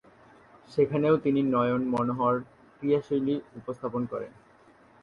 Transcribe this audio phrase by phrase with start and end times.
[0.71, 2.35] সেখানেও তিনি নয়ন মনোহর
[2.77, 4.31] ক্রীড়াশৈলী উপস্থাপন করেন।